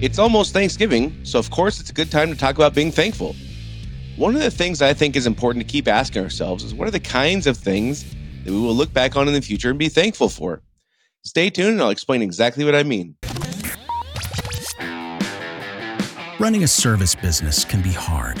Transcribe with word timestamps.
It's 0.00 0.20
almost 0.20 0.52
Thanksgiving, 0.52 1.12
so 1.24 1.40
of 1.40 1.50
course 1.50 1.80
it's 1.80 1.90
a 1.90 1.92
good 1.92 2.08
time 2.08 2.28
to 2.28 2.36
talk 2.36 2.54
about 2.54 2.72
being 2.72 2.92
thankful. 2.92 3.34
One 4.14 4.36
of 4.36 4.40
the 4.40 4.50
things 4.50 4.80
I 4.80 4.94
think 4.94 5.16
is 5.16 5.26
important 5.26 5.66
to 5.66 5.68
keep 5.68 5.88
asking 5.88 6.22
ourselves 6.22 6.62
is 6.62 6.72
what 6.72 6.86
are 6.86 6.92
the 6.92 7.00
kinds 7.00 7.48
of 7.48 7.56
things 7.56 8.04
that 8.44 8.52
we 8.52 8.60
will 8.60 8.76
look 8.76 8.92
back 8.92 9.16
on 9.16 9.26
in 9.26 9.34
the 9.34 9.42
future 9.42 9.70
and 9.70 9.78
be 9.78 9.88
thankful 9.88 10.28
for? 10.28 10.62
Stay 11.24 11.50
tuned 11.50 11.72
and 11.72 11.82
I'll 11.82 11.90
explain 11.90 12.22
exactly 12.22 12.64
what 12.64 12.76
I 12.76 12.84
mean. 12.84 13.16
Running 16.38 16.62
a 16.62 16.68
service 16.68 17.16
business 17.16 17.64
can 17.64 17.82
be 17.82 17.90
hard. 17.90 18.40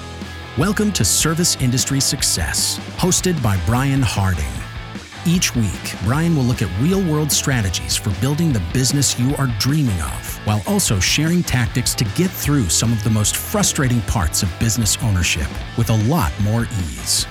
Welcome 0.57 0.91
to 0.93 1.05
Service 1.05 1.55
Industry 1.61 2.01
Success, 2.01 2.77
hosted 2.97 3.41
by 3.41 3.57
Brian 3.65 4.01
Harding. 4.01 4.43
Each 5.25 5.55
week, 5.55 5.95
Brian 6.03 6.35
will 6.35 6.43
look 6.43 6.61
at 6.61 6.67
real 6.81 7.01
world 7.09 7.31
strategies 7.31 7.95
for 7.95 8.09
building 8.19 8.51
the 8.51 8.61
business 8.73 9.17
you 9.17 9.33
are 9.37 9.47
dreaming 9.59 10.01
of, 10.01 10.41
while 10.45 10.61
also 10.67 10.99
sharing 10.99 11.41
tactics 11.41 11.95
to 11.95 12.03
get 12.15 12.29
through 12.29 12.67
some 12.67 12.91
of 12.91 13.01
the 13.05 13.09
most 13.09 13.37
frustrating 13.37 14.01
parts 14.01 14.43
of 14.43 14.51
business 14.59 14.97
ownership 15.03 15.47
with 15.77 15.89
a 15.89 15.95
lot 16.09 16.33
more 16.41 16.63
ease. 16.63 17.25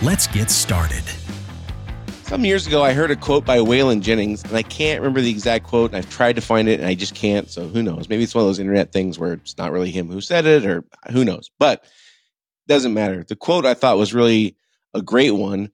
Let's 0.00 0.26
get 0.26 0.50
started. 0.50 1.04
Some 2.22 2.46
years 2.46 2.66
ago, 2.66 2.82
I 2.82 2.94
heard 2.94 3.10
a 3.10 3.16
quote 3.16 3.44
by 3.44 3.58
Waylon 3.58 4.00
Jennings, 4.00 4.42
and 4.42 4.56
I 4.56 4.62
can't 4.62 5.02
remember 5.02 5.20
the 5.20 5.30
exact 5.30 5.66
quote. 5.66 5.90
And 5.90 5.98
I've 5.98 6.08
tried 6.08 6.36
to 6.36 6.40
find 6.40 6.66
it, 6.66 6.80
and 6.80 6.88
I 6.88 6.94
just 6.94 7.14
can't. 7.14 7.50
So 7.50 7.68
who 7.68 7.82
knows? 7.82 8.08
Maybe 8.08 8.22
it's 8.22 8.34
one 8.34 8.40
of 8.40 8.48
those 8.48 8.58
internet 8.58 8.90
things 8.90 9.18
where 9.18 9.34
it's 9.34 9.58
not 9.58 9.70
really 9.70 9.90
him 9.90 10.08
who 10.08 10.22
said 10.22 10.46
it, 10.46 10.64
or 10.64 10.82
who 11.12 11.26
knows. 11.26 11.50
But 11.58 11.84
doesn't 12.68 12.94
matter. 12.94 13.24
The 13.24 13.36
quote 13.36 13.66
I 13.66 13.74
thought 13.74 13.98
was 13.98 14.14
really 14.14 14.56
a 14.94 15.02
great 15.02 15.32
one. 15.32 15.70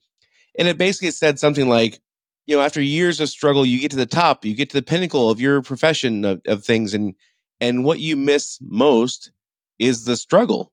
And 0.59 0.69
it 0.69 0.79
basically 0.79 1.11
said 1.11 1.39
something 1.39 1.69
like, 1.69 2.01
you 2.47 2.57
know, 2.57 2.63
after 2.63 2.83
years 2.83 3.21
of 3.21 3.29
struggle, 3.29 3.65
you 3.65 3.81
get 3.81 3.91
to 3.93 3.97
the 3.97 4.07
top, 4.07 4.45
you 4.45 4.55
get 4.55 4.71
to 4.71 4.77
the 4.77 4.83
pinnacle 4.83 5.31
of 5.31 5.41
your 5.41 5.63
profession 5.63 6.25
of, 6.25 6.41
of 6.47 6.65
things. 6.65 6.95
And, 6.95 7.15
and 7.61 7.85
what 7.85 8.01
you 8.01 8.17
miss 8.17 8.59
most 8.61 9.31
is 9.79 10.05
the 10.05 10.17
struggle 10.17 10.73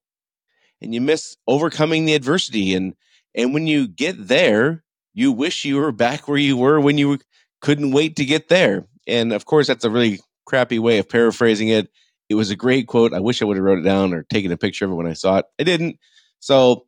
and 0.81 0.93
you 0.93 1.01
miss 1.01 1.35
overcoming 1.47 2.05
the 2.05 2.15
adversity. 2.15 2.73
And, 2.73 2.95
and 3.35 3.53
when 3.53 3.67
you 3.67 3.87
get 3.87 4.27
there, 4.27 4.83
you 5.13 5.31
wish 5.31 5.65
you 5.65 5.77
were 5.77 5.91
back 5.91 6.27
where 6.27 6.37
you 6.37 6.57
were 6.57 6.79
when 6.79 6.97
you 6.97 7.19
couldn't 7.61 7.91
wait 7.91 8.15
to 8.17 8.25
get 8.25 8.49
there. 8.49 8.87
And 9.07 9.33
of 9.33 9.45
course, 9.45 9.67
that's 9.67 9.85
a 9.85 9.89
really 9.89 10.19
crappy 10.45 10.79
way 10.79 10.97
of 10.97 11.09
paraphrasing 11.09 11.69
it. 11.69 11.89
It 12.29 12.35
was 12.35 12.49
a 12.49 12.55
great 12.55 12.87
quote. 12.87 13.13
I 13.13 13.19
wish 13.19 13.41
I 13.41 13.45
would 13.45 13.57
have 13.57 13.63
wrote 13.63 13.79
it 13.79 13.83
down 13.83 14.13
or 14.13 14.23
taken 14.23 14.51
a 14.51 14.57
picture 14.57 14.85
of 14.85 14.91
it 14.91 14.95
when 14.95 15.07
I 15.07 15.13
saw 15.13 15.37
it. 15.37 15.45
I 15.59 15.63
didn't. 15.63 15.99
So, 16.39 16.85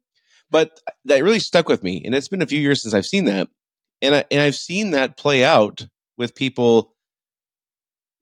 but 0.52 0.80
that 1.06 1.24
really 1.24 1.40
stuck 1.40 1.70
with 1.70 1.84
me. 1.84 2.02
And 2.06 2.14
it's 2.14 2.28
been 2.28 2.42
a 2.42 2.48
few 2.48 2.60
years 2.60 2.82
since 2.82 2.94
I've 2.94 3.06
seen 3.06 3.26
that. 3.26 3.48
And 4.02 4.16
I, 4.16 4.26
and 4.32 4.42
I've 4.42 4.56
seen 4.56 4.92
that 4.92 5.18
play 5.18 5.44
out 5.44 5.86
with 6.18 6.36
people, 6.36 6.94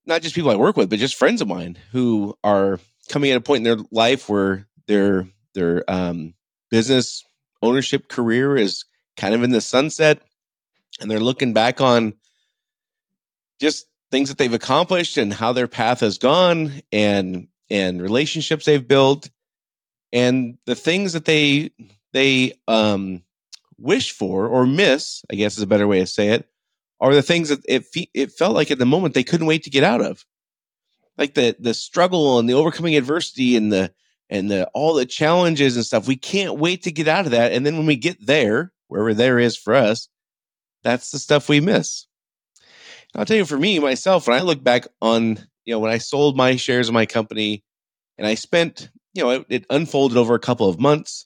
not 0.05 0.21
just 0.21 0.35
people 0.35 0.51
I 0.51 0.55
work 0.55 0.77
with, 0.77 0.89
but 0.89 0.99
just 0.99 1.15
friends 1.15 1.41
of 1.41 1.47
mine 1.47 1.77
who 1.91 2.35
are 2.43 2.79
coming 3.09 3.31
at 3.31 3.37
a 3.37 3.41
point 3.41 3.65
in 3.65 3.77
their 3.77 3.85
life 3.91 4.29
where 4.29 4.67
their 4.87 5.27
their 5.53 5.83
um, 5.89 6.33
business 6.69 7.23
ownership 7.61 8.09
career 8.09 8.55
is 8.55 8.85
kind 9.15 9.33
of 9.33 9.43
in 9.43 9.51
the 9.51 9.61
sunset, 9.61 10.21
and 10.99 11.09
they're 11.09 11.19
looking 11.19 11.53
back 11.53 11.81
on 11.81 12.13
just 13.59 13.87
things 14.11 14.29
that 14.29 14.37
they've 14.37 14.53
accomplished 14.53 15.17
and 15.17 15.33
how 15.33 15.53
their 15.53 15.67
path 15.67 15.99
has 16.01 16.17
gone 16.17 16.81
and 16.91 17.47
and 17.69 18.01
relationships 18.01 18.65
they've 18.65 18.87
built. 18.87 19.29
And 20.13 20.57
the 20.65 20.75
things 20.75 21.13
that 21.13 21.25
they 21.25 21.71
they 22.13 22.53
um 22.67 23.23
wish 23.79 24.11
for 24.11 24.47
or 24.47 24.65
miss 24.65 25.23
i 25.31 25.35
guess 25.35 25.55
is 25.55 25.61
a 25.61 25.67
better 25.67 25.87
way 25.87 25.99
to 25.99 26.07
say 26.07 26.29
it 26.29 26.49
are 26.99 27.13
the 27.13 27.21
things 27.21 27.49
that 27.49 27.59
it 27.67 27.85
it 28.13 28.31
felt 28.31 28.55
like 28.55 28.71
at 28.71 28.79
the 28.79 28.85
moment 28.85 29.13
they 29.13 29.23
couldn't 29.23 29.45
wait 29.45 29.63
to 29.63 29.69
get 29.69 29.83
out 29.83 30.01
of. 30.01 30.25
Like 31.17 31.33
the 31.33 31.55
the 31.59 31.73
struggle 31.73 32.39
and 32.39 32.49
the 32.49 32.53
overcoming 32.53 32.95
adversity 32.95 33.55
and 33.55 33.71
the 33.71 33.93
and 34.29 34.49
the 34.49 34.67
all 34.73 34.95
the 34.95 35.05
challenges 35.05 35.75
and 35.75 35.85
stuff. 35.85 36.07
We 36.07 36.15
can't 36.15 36.57
wait 36.57 36.83
to 36.83 36.91
get 36.91 37.07
out 37.07 37.25
of 37.25 37.31
that. 37.31 37.51
And 37.51 37.65
then 37.65 37.77
when 37.77 37.85
we 37.85 37.95
get 37.95 38.25
there 38.25 38.71
wherever 38.87 39.13
there 39.13 39.37
is 39.37 39.57
for 39.57 39.75
us 39.75 40.07
that's 40.83 41.11
the 41.11 41.19
stuff 41.19 41.49
we 41.49 41.59
miss 41.59 42.06
I'll 43.17 43.25
tell 43.25 43.37
you 43.37 43.45
for 43.45 43.57
me, 43.57 43.79
myself, 43.79 44.27
when 44.27 44.37
I 44.37 44.43
look 44.43 44.63
back 44.63 44.85
on, 45.01 45.39
you 45.65 45.73
know, 45.73 45.79
when 45.79 45.91
I 45.91 45.97
sold 45.97 46.37
my 46.37 46.55
shares 46.55 46.87
of 46.87 46.93
my 46.93 47.07
company 47.07 47.63
and 48.17 48.27
I 48.27 48.35
spent, 48.35 48.91
you 49.15 49.23
know, 49.23 49.31
it, 49.31 49.45
it 49.49 49.65
unfolded 49.71 50.17
over 50.17 50.35
a 50.35 50.39
couple 50.39 50.69
of 50.69 50.79
months. 50.79 51.25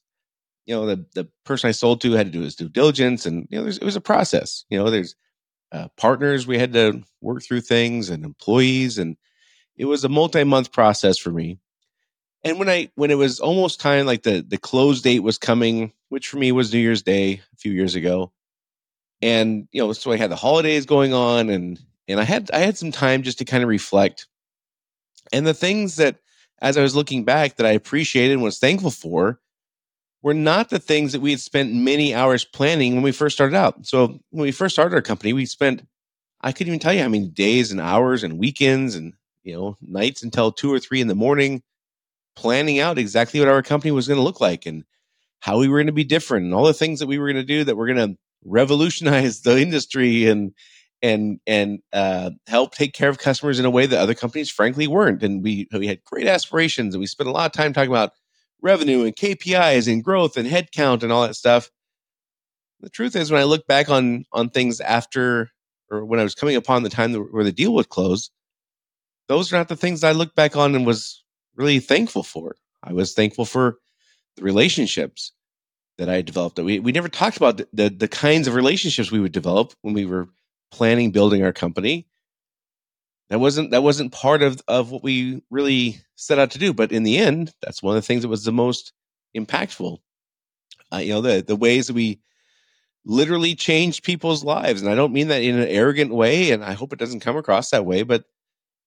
You 0.66 0.76
know, 0.76 0.86
the, 0.86 1.06
the 1.16 1.28
person 1.44 1.68
I 1.68 1.72
sold 1.72 2.00
to 2.02 2.14
had 2.14 2.28
to 2.28 2.32
do 2.32 2.42
his 2.42 2.56
due 2.56 2.70
diligence 2.70 3.26
and, 3.26 3.46
you 3.52 3.60
know, 3.60 3.68
it 3.68 3.84
was 3.84 3.98
a 3.98 4.02
process. 4.02 4.64
You 4.70 4.80
know, 4.80 4.90
there's 4.90 5.16
uh, 5.74 5.90
partners, 5.98 6.48
we 6.48 6.58
had 6.58 6.72
to 6.74 7.04
work 7.20 7.44
through 7.44 7.62
things 7.62 8.10
and 8.10 8.24
employees. 8.24 8.98
And 8.98 9.18
it 9.76 9.86
was 9.86 10.06
a 10.06 10.10
multi 10.10 10.46
month 10.46 10.72
process 10.72 11.18
for 11.18 11.32
me. 11.32 11.60
And 12.44 12.58
when 12.58 12.70
I, 12.70 12.90
when 12.96 13.12
it 13.12 13.18
was 13.18 13.42
almost 13.42 13.82
time, 13.82 14.06
like 14.06 14.24
the, 14.24 14.46
the 14.48 14.58
close 14.58 15.02
date 15.02 15.24
was 15.24 15.38
coming, 15.38 15.92
which 16.08 16.30
for 16.30 16.38
me 16.38 16.54
was 16.54 16.74
New 16.74 16.80
Year's 16.80 17.04
Day 17.04 17.42
a 17.54 17.58
few 17.58 17.74
years 17.74 17.96
ago, 17.96 18.32
and 19.22 19.68
you 19.72 19.82
know 19.82 19.94
so 19.94 20.12
i 20.12 20.18
had 20.18 20.32
the 20.32 20.36
holidays 20.36 20.86
going 20.86 21.14
on 21.14 21.50
and 21.50 21.80
and 22.08 22.20
i 22.20 22.24
had 22.24 22.50
i 22.52 22.60
had 22.60 22.78
some 22.78 22.92
time 22.92 23.24
just 23.24 23.38
to 23.38 23.46
kind 23.46 23.64
of 23.64 23.70
reflect. 23.70 24.28
And 25.34 25.48
the 25.48 25.54
things 25.54 25.96
that 25.98 26.18
as 26.62 26.78
i 26.78 26.82
was 26.82 26.96
looking 26.96 27.24
back 27.24 27.56
that 27.56 27.66
i 27.66 27.72
appreciated 27.72 28.34
and 28.34 28.44
was 28.44 28.60
thankful 28.60 28.92
for 28.92 29.40
were 30.22 30.34
not 30.34 30.70
the 30.70 30.80
things 30.80 31.14
that 31.14 31.22
we 31.22 31.32
had 31.32 31.40
spent 31.40 31.74
many 31.74 32.14
hours 32.14 32.46
planning 32.46 32.94
when 32.94 33.04
we 33.04 33.12
first 33.12 33.36
started 33.36 33.56
out. 33.56 33.88
So 33.88 34.20
when 34.30 34.44
we 34.44 34.52
first 34.52 34.76
started 34.76 34.96
our 34.96 35.02
company 35.02 35.34
we 35.34 35.46
spent 35.46 35.86
i 36.42 36.52
couldn't 36.52 36.68
even 36.68 36.80
tell 36.80 36.94
you 36.94 37.02
how 37.02 37.10
many 37.10 37.28
days 37.28 37.72
and 37.72 37.82
hours 37.82 38.24
and 38.24 38.40
weekends 38.40 38.96
and 38.96 39.14
you 39.44 39.54
know 39.54 39.78
nights 39.82 40.24
until 40.24 40.52
two 40.52 40.74
or 40.74 40.80
three 40.80 41.02
in 41.02 41.08
the 41.08 41.16
morning 41.16 41.62
planning 42.36 42.80
out 42.80 42.98
exactly 42.98 43.40
what 43.40 43.50
our 43.50 43.62
company 43.62 43.92
was 43.92 44.08
going 44.08 44.18
to 44.18 44.24
look 44.24 44.42
like 44.42 44.66
and 44.66 44.84
how 45.42 45.60
we 45.60 45.68
were 45.68 45.78
going 45.78 45.88
to 45.88 45.94
be 45.94 46.04
different 46.04 46.46
and 46.46 46.54
all 46.54 46.66
the 46.66 46.74
things 46.74 47.00
that 47.00 47.08
we 47.08 47.18
were 47.18 47.28
going 47.28 47.36
to 47.36 47.44
do 47.44 47.64
that 47.64 47.76
were 47.76 47.88
going 47.88 47.98
to 47.98 48.18
revolutionize 48.44 49.42
the 49.42 49.60
industry 49.60 50.28
and 50.28 50.54
and 51.02 51.40
and 51.48 51.80
uh, 51.94 52.32
help 52.48 52.76
take 52.76 52.94
care 52.94 53.10
of 53.10 53.18
customers 53.18 53.60
in 53.60 53.66
a 53.66 53.72
way 53.72 53.86
that 53.86 54.00
other 54.00 54.14
companies 54.14 54.50
frankly 54.50 54.88
weren't. 54.88 55.24
And 55.24 55.44
we 55.44 55.68
we 55.72 55.88
had 55.88 56.04
great 56.04 56.28
aspirations, 56.28 56.94
and 56.94 57.00
we 57.00 57.08
spent 57.08 57.30
a 57.30 57.32
lot 57.32 57.46
of 57.46 57.52
time 57.52 57.74
talking 57.74 57.92
about 57.92 58.12
revenue 58.62 59.04
and 59.04 59.16
KPIs 59.16 59.92
and 59.92 60.04
growth 60.04 60.38
and 60.38 60.48
headcount 60.48 61.04
and 61.04 61.12
all 61.12 61.24
that 61.24 61.36
stuff. 61.36 61.72
The 62.82 62.90
truth 62.90 63.16
is, 63.16 63.32
when 63.32 63.42
I 63.42 63.46
look 63.46 63.68
back 63.68 63.90
on 63.90 64.26
on 64.32 64.50
things 64.50 64.80
after 64.80 65.50
or 65.90 66.06
when 66.06 66.20
I 66.20 66.24
was 66.24 66.36
coming 66.36 66.56
upon 66.56 66.84
the 66.84 66.90
time 66.90 67.14
where 67.14 67.44
the 67.44 67.52
deal 67.52 67.74
would 67.74 67.90
close, 67.90 68.30
those 69.28 69.52
are 69.52 69.58
not 69.58 69.68
the 69.68 69.76
things 69.76 70.04
I 70.04 70.14
look 70.14 70.36
back 70.36 70.56
on 70.56 70.76
and 70.76 70.86
was 70.86 71.24
really 71.56 71.80
thankful 71.80 72.24
for. 72.24 72.56
I 72.84 72.94
was 72.94 73.14
thankful 73.14 73.46
for 73.46 73.78
the 74.38 74.44
relationships 74.44 75.34
that 76.02 76.10
I 76.10 76.24
developed. 76.24 76.58
We 76.58 76.80
we 76.80 76.92
never 76.92 77.10
talked 77.10 77.38
about 77.38 77.58
the, 77.58 77.68
the, 77.74 77.90
the 77.90 78.08
kinds 78.08 78.48
of 78.48 78.56
relationships 78.56 79.12
we 79.12 79.20
would 79.20 79.32
develop 79.32 79.74
when 79.84 79.94
we 79.94 80.08
were 80.08 80.30
planning 80.72 81.12
building 81.12 81.44
our 81.44 81.54
company. 81.54 82.08
That 83.30 83.40
wasn't 83.40 83.70
that 83.70 83.84
wasn't 83.84 84.12
part 84.12 84.42
of 84.42 84.60
of 84.68 84.90
what 84.90 85.04
we 85.04 85.44
really 85.52 86.02
set 86.16 86.40
out 86.40 86.50
to 86.52 86.60
do. 86.60 86.74
But 86.74 86.92
in 86.92 87.04
the 87.04 87.20
end, 87.20 87.54
that's 87.62 87.84
one 87.84 87.96
of 87.96 88.02
the 88.02 88.06
things 88.06 88.24
that 88.24 88.30
was 88.30 88.44
the 88.44 88.52
most 88.52 88.94
impactful. 89.38 90.00
Uh, 90.92 90.98
you 90.98 91.14
know, 91.14 91.22
the 91.22 91.44
the 91.48 91.56
ways 91.56 91.86
that 91.86 91.94
we 91.94 92.20
literally 93.06 93.54
changed 93.54 94.04
people's 94.04 94.44
lives, 94.44 94.82
and 94.82 94.90
I 94.90 94.96
don't 94.96 95.14
mean 95.14 95.28
that 95.28 95.44
in 95.44 95.60
an 95.60 95.68
arrogant 95.68 96.12
way, 96.12 96.50
and 96.50 96.64
I 96.64 96.74
hope 96.74 96.94
it 96.94 97.00
doesn't 97.00 97.20
come 97.20 97.38
across 97.38 97.70
that 97.70 97.86
way. 97.86 98.02
But 98.02 98.26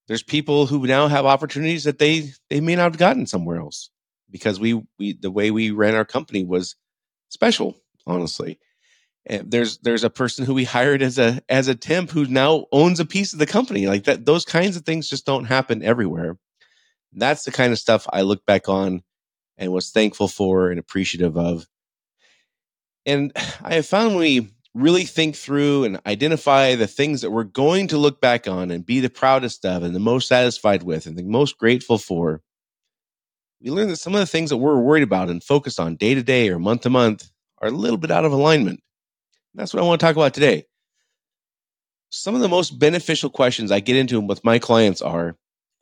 there's 0.08 0.24
people 0.24 0.66
who 0.66 0.84
now 0.84 1.06
have 1.06 1.26
opportunities 1.26 1.84
that 1.84 2.00
they 2.00 2.32
they 2.50 2.60
may 2.60 2.74
not 2.74 2.90
have 2.90 2.98
gotten 2.98 3.28
somewhere 3.28 3.60
else 3.60 3.88
because 4.30 4.58
we 4.58 4.82
we 4.98 5.12
the 5.12 5.30
way 5.30 5.52
we 5.52 5.70
ran 5.70 5.94
our 5.94 6.04
company 6.04 6.42
was 6.42 6.74
special, 7.34 7.76
honestly. 8.06 8.58
And 9.26 9.50
there's 9.50 9.78
there's 9.78 10.04
a 10.04 10.10
person 10.10 10.44
who 10.44 10.54
we 10.54 10.64
hired 10.64 11.02
as 11.02 11.18
a 11.18 11.40
as 11.48 11.68
a 11.68 11.74
temp 11.74 12.10
who 12.10 12.26
now 12.26 12.66
owns 12.72 13.00
a 13.00 13.04
piece 13.04 13.32
of 13.32 13.38
the 13.38 13.46
company. 13.46 13.86
Like 13.86 14.04
that, 14.04 14.24
those 14.24 14.44
kinds 14.44 14.76
of 14.76 14.84
things 14.84 15.08
just 15.08 15.26
don't 15.26 15.44
happen 15.44 15.82
everywhere. 15.82 16.38
That's 17.12 17.44
the 17.44 17.52
kind 17.52 17.72
of 17.72 17.78
stuff 17.78 18.06
I 18.12 18.22
look 18.22 18.44
back 18.46 18.68
on 18.68 19.02
and 19.56 19.72
was 19.72 19.90
thankful 19.90 20.28
for 20.28 20.70
and 20.70 20.78
appreciative 20.78 21.36
of. 21.36 21.66
And 23.06 23.32
I 23.62 23.74
have 23.74 23.86
found 23.86 24.10
when 24.10 24.18
we 24.18 24.50
really 24.74 25.04
think 25.04 25.36
through 25.36 25.84
and 25.84 26.00
identify 26.04 26.74
the 26.74 26.86
things 26.86 27.20
that 27.20 27.30
we're 27.30 27.44
going 27.44 27.86
to 27.88 27.98
look 27.98 28.20
back 28.20 28.48
on 28.48 28.70
and 28.70 28.84
be 28.84 29.00
the 29.00 29.10
proudest 29.10 29.64
of 29.64 29.84
and 29.84 29.94
the 29.94 30.00
most 30.00 30.28
satisfied 30.28 30.82
with 30.82 31.06
and 31.06 31.16
the 31.16 31.22
most 31.22 31.58
grateful 31.58 31.96
for, 31.96 32.42
we 33.64 33.70
learn 33.70 33.88
that 33.88 33.96
some 33.96 34.14
of 34.14 34.20
the 34.20 34.26
things 34.26 34.50
that 34.50 34.58
we're 34.58 34.78
worried 34.78 35.02
about 35.02 35.30
and 35.30 35.42
focused 35.42 35.80
on 35.80 35.96
day 35.96 36.14
to 36.14 36.22
day 36.22 36.50
or 36.50 36.58
month 36.58 36.82
to 36.82 36.90
month 36.90 37.30
are 37.62 37.68
a 37.68 37.72
little 37.72 37.96
bit 37.96 38.10
out 38.10 38.26
of 38.26 38.32
alignment. 38.32 38.78
And 39.52 39.60
that's 39.60 39.72
what 39.72 39.82
I 39.82 39.86
want 39.86 40.00
to 40.00 40.06
talk 40.06 40.16
about 40.16 40.34
today. 40.34 40.66
Some 42.10 42.34
of 42.34 42.42
the 42.42 42.48
most 42.48 42.78
beneficial 42.78 43.30
questions 43.30 43.72
I 43.72 43.80
get 43.80 43.96
into 43.96 44.20
with 44.20 44.44
my 44.44 44.58
clients 44.58 45.00
are 45.00 45.36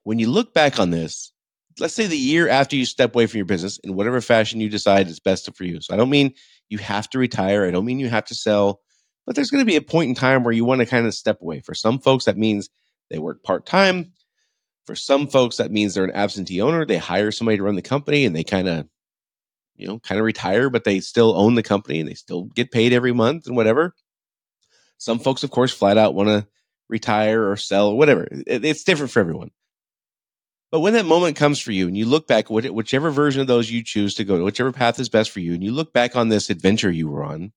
when 0.05 0.21
you 0.21 0.31
look 0.31 0.55
back 0.55 0.79
on 0.79 0.91
this, 0.91 1.33
let's 1.81 1.93
say 1.93 2.07
the 2.07 2.17
year 2.17 2.49
after 2.49 2.77
you 2.77 2.87
step 2.87 3.15
away 3.15 3.27
from 3.27 3.39
your 3.39 3.47
business 3.47 3.79
in 3.79 3.95
whatever 3.95 4.21
fashion 4.21 4.61
you 4.61 4.69
decide 4.69 5.09
is 5.09 5.19
best 5.19 5.53
for 5.57 5.65
you. 5.65 5.81
So 5.81 5.93
I 5.93 5.97
don't 5.97 6.09
mean 6.09 6.35
you 6.69 6.79
have 6.79 7.11
to 7.11 7.19
retire, 7.19 7.67
I 7.67 7.73
don't 7.73 7.85
mean 7.85 7.99
you 7.99 8.09
have 8.09 8.27
to 8.27 8.35
sell, 8.35 8.81
but 9.27 9.35
there's 9.35 9.51
going 9.51 9.63
to 9.63 9.71
be 9.71 9.77
a 9.77 9.83
point 9.83 10.09
in 10.09 10.15
time 10.15 10.45
where 10.45 10.55
you 10.55 10.65
want 10.65 10.81
to 10.81 10.87
kind 10.87 11.07
of 11.07 11.15
step 11.15 11.43
away. 11.43 11.61
For 11.61 11.75
some 11.75 11.99
folks, 11.99 12.27
that 12.27 12.39
means 12.39 12.71
they 13.11 13.19
work 13.19 13.43
part 13.43 13.67
time. 13.67 14.13
For 14.87 14.97
some 14.97 15.29
folks, 15.29 15.59
that 15.59 15.71
means 15.71 15.95
they're 15.95 16.05
an 16.05 16.11
absentee 16.11 16.61
owner. 16.61 16.85
They 16.85 16.99
hire 16.99 17.31
somebody 17.31 17.59
to 17.59 17.63
run 17.63 17.77
the 17.77 17.83
company 17.83 18.25
and 18.25 18.35
they 18.35 18.45
kind 18.45 18.69
of, 18.69 18.89
you 19.77 19.87
know, 19.87 19.99
kind 20.01 20.19
of 20.19 20.25
retire, 20.25 20.71
but 20.71 20.85
they 20.85 21.01
still 21.01 21.37
own 21.37 21.55
the 21.55 21.63
company 21.63 22.01
and 22.01 22.09
they 22.09 22.15
still 22.15 22.45
get 22.45 22.73
paid 22.73 22.93
every 22.93 23.13
month 23.13 23.47
and 23.47 23.57
whatever. 23.57 23.95
Some 24.99 25.19
folks, 25.19 25.45
of 25.45 25.51
course, 25.51 25.73
flat 25.73 25.99
out 25.99 26.15
want 26.15 26.29
to 26.29 26.47
retire 26.89 27.49
or 27.49 27.57
sell 27.57 27.89
or 27.89 27.99
whatever. 27.99 28.29
It's 28.31 28.85
different 28.85 29.13
for 29.13 29.21
everyone. 29.21 29.51
But 30.71 30.81
when 30.81 30.95
that 30.95 31.07
moment 31.07 31.37
comes 31.37 31.61
for 31.61 31.71
you 31.71 31.87
and 31.87 31.97
you 31.97 32.07
look 32.07 32.27
back, 32.27 32.49
whichever 32.49 33.11
version 33.11 33.41
of 33.41 33.47
those 33.47 33.71
you 33.71 33.85
choose 33.85 34.15
to 34.15 34.25
go 34.25 34.39
to, 34.39 34.45
whichever 34.45 34.73
path 34.73 34.99
is 34.99 35.09
best 35.09 35.31
for 35.31 35.41
you, 35.41 35.55
and 35.55 35.63
you 35.63 35.71
look 35.71 35.93
back 35.93 36.17
on 36.17 36.29
this 36.29 36.51
adventure 36.51 36.91
you 36.91 37.09
were 37.09 37.25
on, 37.25 37.53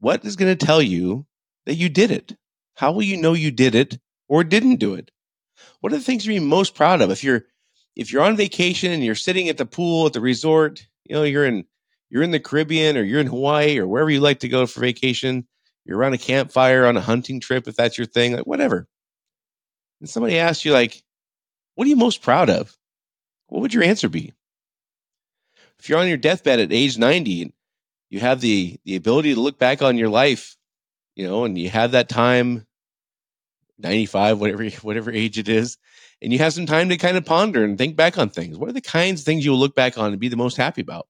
what 0.00 0.24
is 0.24 0.36
going 0.36 0.54
to 0.54 0.66
tell 0.66 0.82
you 0.82 1.26
that 1.66 1.76
you 1.76 1.88
did 1.88 2.10
it? 2.10 2.36
How 2.74 2.92
will 2.92 3.02
you 3.02 3.16
know 3.16 3.32
you 3.32 3.50
did 3.50 3.74
it 3.74 3.98
or 4.28 4.44
didn't 4.44 4.76
do 4.76 4.94
it? 4.94 5.10
What 5.80 5.92
are 5.92 5.96
the 5.96 6.02
things 6.02 6.26
you're 6.26 6.42
most 6.42 6.74
proud 6.74 7.00
of? 7.00 7.10
If 7.10 7.22
you're 7.24 7.44
if 7.94 8.12
you're 8.12 8.22
on 8.22 8.36
vacation 8.36 8.92
and 8.92 9.04
you're 9.04 9.14
sitting 9.14 9.48
at 9.48 9.56
the 9.56 9.66
pool 9.66 10.06
at 10.06 10.12
the 10.12 10.20
resort, 10.20 10.86
you 11.04 11.14
know, 11.14 11.22
you're 11.22 11.46
in 11.46 11.64
you're 12.10 12.22
in 12.22 12.30
the 12.30 12.40
Caribbean 12.40 12.96
or 12.96 13.02
you're 13.02 13.20
in 13.20 13.26
Hawaii 13.26 13.78
or 13.78 13.86
wherever 13.86 14.10
you 14.10 14.20
like 14.20 14.40
to 14.40 14.48
go 14.48 14.66
for 14.66 14.80
vacation, 14.80 15.46
you're 15.84 15.98
around 15.98 16.14
a 16.14 16.18
campfire 16.18 16.86
on 16.86 16.96
a 16.96 17.00
hunting 17.00 17.40
trip 17.40 17.66
if 17.66 17.76
that's 17.76 17.98
your 17.98 18.06
thing, 18.06 18.34
like 18.34 18.46
whatever. 18.46 18.86
And 20.00 20.08
somebody 20.08 20.38
asks 20.38 20.64
you 20.64 20.72
like, 20.72 21.02
what 21.74 21.86
are 21.86 21.90
you 21.90 21.96
most 21.96 22.22
proud 22.22 22.50
of? 22.50 22.76
What 23.48 23.62
would 23.62 23.74
your 23.74 23.82
answer 23.82 24.08
be? 24.08 24.32
If 25.78 25.88
you're 25.88 25.98
on 25.98 26.08
your 26.08 26.16
deathbed 26.16 26.60
at 26.60 26.72
age 26.72 26.98
90 26.98 27.42
and 27.42 27.52
you 28.10 28.20
have 28.20 28.40
the 28.40 28.78
the 28.84 28.96
ability 28.96 29.34
to 29.34 29.40
look 29.40 29.58
back 29.58 29.82
on 29.82 29.96
your 29.96 30.08
life, 30.08 30.56
you 31.14 31.26
know, 31.26 31.44
and 31.44 31.56
you 31.58 31.70
have 31.70 31.92
that 31.92 32.08
time 32.08 32.66
95 33.78 34.40
whatever 34.40 34.68
whatever 34.82 35.10
age 35.10 35.38
it 35.38 35.48
is, 35.48 35.76
and 36.22 36.32
you 36.32 36.38
have 36.38 36.52
some 36.52 36.66
time 36.66 36.88
to 36.88 36.96
kind 36.96 37.16
of 37.16 37.24
ponder 37.24 37.64
and 37.64 37.76
think 37.76 37.96
back 37.96 38.18
on 38.18 38.28
things. 38.30 38.56
What 38.56 38.70
are 38.70 38.74
the 38.74 38.80
kinds 38.80 39.20
of 39.20 39.24
things 39.24 39.44
you'll 39.44 39.58
look 39.58 39.74
back 39.74 39.98
on 39.98 40.12
and 40.12 40.20
be 40.20 40.28
the 40.28 40.36
most 40.36 40.56
happy 40.56 40.80
about 40.80 41.06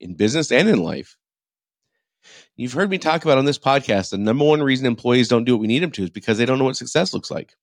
in 0.00 0.14
business 0.14 0.50
and 0.50 0.68
in 0.68 0.82
life? 0.82 1.16
You've 2.56 2.72
heard 2.72 2.90
me 2.90 2.98
talk 2.98 3.24
about 3.24 3.38
on 3.38 3.44
this 3.44 3.58
podcast 3.58 4.10
the 4.10 4.18
number 4.18 4.44
one 4.44 4.62
reason 4.62 4.86
employees 4.86 5.28
don't 5.28 5.44
do 5.44 5.54
what 5.54 5.60
we 5.60 5.66
need 5.66 5.82
them 5.82 5.90
to 5.92 6.04
is 6.04 6.10
because 6.10 6.38
they 6.38 6.46
don't 6.46 6.58
know 6.58 6.64
what 6.64 6.76
success 6.76 7.12
looks 7.12 7.30
like. 7.30 7.54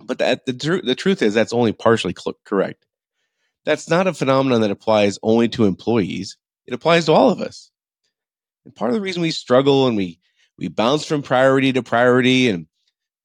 But 0.00 0.18
that, 0.18 0.46
the, 0.46 0.52
tr- 0.52 0.84
the 0.84 0.94
truth 0.94 1.22
is, 1.22 1.34
that's 1.34 1.52
only 1.52 1.72
partially 1.72 2.14
cl- 2.16 2.38
correct. 2.44 2.86
That's 3.64 3.88
not 3.88 4.06
a 4.06 4.14
phenomenon 4.14 4.60
that 4.60 4.70
applies 4.70 5.18
only 5.22 5.48
to 5.50 5.64
employees, 5.64 6.36
it 6.66 6.74
applies 6.74 7.06
to 7.06 7.12
all 7.12 7.30
of 7.30 7.40
us. 7.40 7.70
And 8.64 8.74
part 8.74 8.90
of 8.90 8.94
the 8.94 9.00
reason 9.00 9.22
we 9.22 9.30
struggle 9.30 9.86
and 9.86 9.96
we, 9.96 10.18
we 10.58 10.68
bounce 10.68 11.04
from 11.04 11.22
priority 11.22 11.72
to 11.72 11.82
priority 11.82 12.48
and 12.48 12.66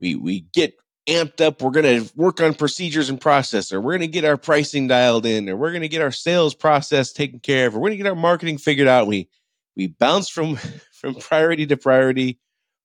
we, 0.02 0.16
we 0.16 0.42
get 0.54 0.74
amped 1.08 1.42
up, 1.42 1.62
we're 1.62 1.72
going 1.72 2.04
to 2.04 2.12
work 2.16 2.42
on 2.42 2.54
procedures 2.54 3.10
and 3.10 3.20
process, 3.20 3.72
or 3.72 3.80
we're 3.80 3.94
going 3.94 4.02
to 4.02 4.08
get 4.08 4.26
our 4.26 4.38
pricing 4.38 4.88
dialed 4.88 5.26
in, 5.26 5.48
or 5.48 5.56
we're 5.56 5.72
going 5.72 5.82
to 5.82 5.88
get 5.88 6.02
our 6.02 6.12
sales 6.12 6.54
process 6.54 7.14
taken 7.14 7.40
care 7.40 7.68
of, 7.68 7.76
or 7.76 7.80
we're 7.80 7.90
going 7.90 7.98
to 8.00 8.04
get 8.04 8.10
our 8.10 8.16
marketing 8.16 8.58
figured 8.58 8.88
out. 8.88 9.08
We, 9.08 9.30
we 9.76 9.88
bounce 9.88 10.30
from, 10.30 10.56
from 10.94 11.16
priority 11.16 11.66
to 11.68 11.78
priority, 11.78 12.40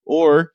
or 0.05 0.53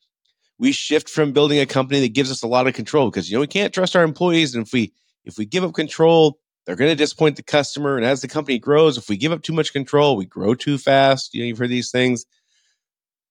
we 0.61 0.71
shift 0.71 1.09
from 1.09 1.33
building 1.33 1.59
a 1.59 1.65
company 1.65 1.99
that 2.01 2.13
gives 2.13 2.31
us 2.31 2.43
a 2.43 2.47
lot 2.47 2.67
of 2.67 2.73
control. 2.75 3.09
Because 3.09 3.29
you 3.29 3.35
know 3.35 3.41
we 3.41 3.47
can't 3.47 3.73
trust 3.73 3.95
our 3.95 4.03
employees 4.03 4.55
and 4.55 4.65
if 4.65 4.71
we 4.71 4.93
if 5.25 5.37
we 5.37 5.45
give 5.45 5.63
up 5.63 5.73
control 5.73 6.39
they're 6.65 6.75
going 6.75 6.91
to 6.91 6.95
disappoint 6.95 7.35
the 7.35 7.43
customer 7.43 7.97
and 7.97 8.05
as 8.05 8.21
the 8.21 8.27
company 8.27 8.59
grows 8.59 8.97
if 8.97 9.09
we 9.09 9.17
give 9.17 9.31
up 9.31 9.41
too 9.41 9.53
much 9.53 9.73
control 9.73 10.15
we 10.15 10.25
grow 10.25 10.53
too 10.53 10.77
fast. 10.77 11.33
You 11.33 11.41
know 11.41 11.47
you've 11.47 11.57
heard 11.57 11.69
these 11.69 11.91
things. 11.91 12.25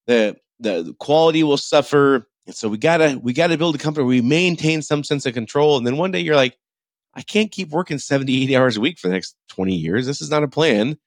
The 0.07 0.37
the, 0.59 0.83
the 0.83 0.95
quality 0.95 1.43
will 1.43 1.57
suffer 1.57 2.29
and 2.51 2.57
so 2.57 2.69
we 2.69 2.79
gotta 2.79 3.17
we 3.23 3.33
gotta 3.33 3.57
build 3.57 3.77
a 3.77 3.79
company 3.79 4.03
where 4.03 4.09
we 4.09 4.23
maintain 4.23 4.83
some 4.83 5.05
sense 5.05 5.25
of 5.25 5.35
control. 5.35 5.79
And 5.79 5.87
then 5.87 5.97
one 5.97 6.11
day 6.11 6.19
you're 6.19 6.35
like 6.35 6.59
i 7.15 7.23
can't 7.23 7.53
keep 7.53 7.71
working 7.71 7.99
70 7.99 8.43
80 8.43 8.57
hours 8.57 8.77
a 8.77 8.81
week 8.81 8.99
for 8.99 9.07
the 9.07 9.15
next 9.15 9.37
20 9.51 9.73
years. 9.73 10.05
This 10.05 10.21
is 10.21 10.31
not 10.31 10.43
a 10.43 10.49
plan. 10.49 10.99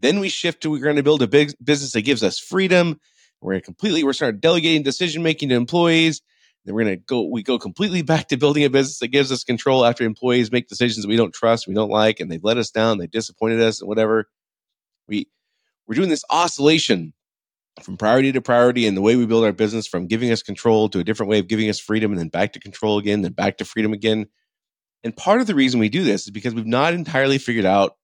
Then 0.00 0.20
we 0.20 0.30
shift 0.30 0.62
to 0.62 0.70
we're 0.70 0.80
going 0.80 0.96
to 0.96 1.02
build 1.02 1.20
a 1.20 1.28
big 1.28 1.52
business 1.62 1.92
that 1.92 2.00
gives 2.00 2.22
us 2.22 2.38
freedom. 2.38 2.98
We're 3.42 3.52
going 3.52 3.60
to 3.60 3.64
completely, 3.66 4.04
we're 4.04 4.14
start 4.14 4.40
delegating 4.40 4.82
decision 4.82 5.22
making 5.22 5.50
to 5.50 5.54
employees. 5.54 6.22
Then 6.64 6.74
we're 6.74 6.84
going 6.84 6.96
to 6.96 7.04
go, 7.04 7.28
we 7.28 7.42
go 7.42 7.58
completely 7.58 8.00
back 8.00 8.28
to 8.28 8.38
building 8.38 8.64
a 8.64 8.70
business 8.70 8.98
that 9.00 9.08
gives 9.08 9.30
us 9.30 9.44
control 9.44 9.84
after 9.84 10.04
employees 10.04 10.50
make 10.50 10.68
decisions 10.68 11.06
we 11.06 11.16
don't 11.16 11.34
trust, 11.34 11.68
we 11.68 11.74
don't 11.74 11.90
like, 11.90 12.20
and 12.20 12.30
they've 12.30 12.42
let 12.42 12.56
us 12.56 12.70
down, 12.70 12.96
they 12.96 13.06
disappointed 13.06 13.60
us, 13.60 13.82
and 13.82 13.88
whatever. 13.88 14.28
We, 15.08 15.28
we're 15.86 15.94
doing 15.94 16.08
this 16.08 16.24
oscillation 16.30 17.12
from 17.82 17.96
priority 17.96 18.32
to 18.32 18.40
priority 18.40 18.86
and 18.86 18.96
the 18.96 19.02
way 19.02 19.16
we 19.16 19.26
build 19.26 19.44
our 19.44 19.52
business 19.52 19.86
from 19.86 20.06
giving 20.06 20.30
us 20.30 20.42
control 20.42 20.88
to 20.88 20.98
a 20.98 21.04
different 21.04 21.30
way 21.30 21.38
of 21.38 21.48
giving 21.48 21.68
us 21.68 21.78
freedom 21.78 22.10
and 22.10 22.18
then 22.18 22.28
back 22.28 22.52
to 22.54 22.60
control 22.60 22.98
again, 22.98 23.22
then 23.22 23.32
back 23.32 23.58
to 23.58 23.64
freedom 23.64 23.92
again. 23.92 24.26
And 25.04 25.16
part 25.16 25.40
of 25.40 25.46
the 25.46 25.54
reason 25.54 25.78
we 25.78 25.88
do 25.88 26.02
this 26.02 26.24
is 26.24 26.30
because 26.30 26.54
we've 26.54 26.66
not 26.66 26.94
entirely 26.94 27.38
figured 27.38 27.66
out 27.66 27.96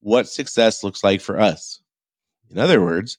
what 0.00 0.28
success 0.28 0.82
looks 0.82 1.04
like 1.04 1.20
for 1.20 1.38
us. 1.38 1.80
In 2.50 2.58
other 2.58 2.80
words, 2.80 3.18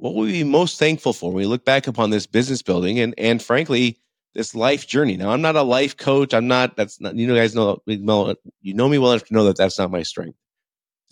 what 0.00 0.14
will 0.14 0.22
we 0.22 0.32
be 0.32 0.44
most 0.44 0.78
thankful 0.78 1.12
for 1.12 1.30
when 1.30 1.42
we 1.42 1.46
look 1.46 1.64
back 1.64 1.86
upon 1.86 2.10
this 2.10 2.26
business 2.26 2.62
building 2.62 2.98
and 2.98 3.14
and 3.18 3.42
frankly 3.42 3.98
this 4.34 4.54
life 4.54 4.86
journey 4.86 5.16
now 5.16 5.30
i'm 5.30 5.42
not 5.42 5.56
a 5.56 5.62
life 5.62 5.96
coach 5.96 6.32
i'm 6.32 6.48
not 6.48 6.74
that's 6.74 7.00
not 7.00 7.14
you 7.14 7.26
know 7.26 7.34
guys 7.34 7.54
know 7.54 7.78
you 7.86 8.74
know 8.74 8.88
me 8.88 8.96
well 8.96 9.12
enough 9.12 9.26
to 9.26 9.34
know 9.34 9.44
that 9.44 9.56
that's 9.56 9.78
not 9.78 9.90
my 9.90 10.02
strength 10.02 10.38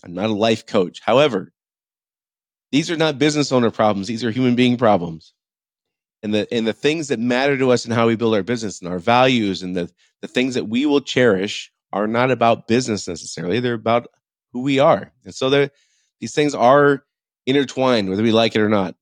i'm 0.04 0.14
not 0.14 0.30
a 0.30 0.34
life 0.34 0.64
coach 0.64 1.00
however 1.04 1.52
these 2.72 2.90
are 2.90 2.96
not 2.96 3.18
business 3.18 3.52
owner 3.52 3.70
problems 3.70 4.06
these 4.06 4.24
are 4.24 4.30
human 4.30 4.54
being 4.54 4.76
problems 4.76 5.34
and 6.22 6.34
the 6.34 6.46
and 6.52 6.66
the 6.66 6.72
things 6.72 7.08
that 7.08 7.18
matter 7.18 7.56
to 7.56 7.70
us 7.70 7.84
and 7.84 7.94
how 7.94 8.06
we 8.06 8.16
build 8.16 8.34
our 8.34 8.42
business 8.42 8.80
and 8.80 8.90
our 8.90 8.98
values 8.98 9.62
and 9.62 9.76
the 9.76 9.90
the 10.20 10.28
things 10.28 10.54
that 10.54 10.68
we 10.68 10.86
will 10.86 11.00
cherish 11.00 11.70
are 11.92 12.06
not 12.06 12.30
about 12.30 12.68
business 12.68 13.08
necessarily 13.08 13.60
they're 13.60 13.75
about 13.75 14.08
who 14.52 14.62
we 14.62 14.78
are 14.78 15.12
and 15.25 15.34
so 15.34 15.68
these 16.20 16.34
things 16.34 16.54
are 16.54 17.04
intertwined, 17.46 18.10
whether 18.10 18.22
we 18.22 18.32
like 18.32 18.54
it 18.54 18.60
or 18.60 18.68
not. 18.68 18.94